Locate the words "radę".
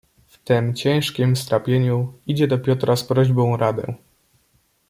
3.57-3.93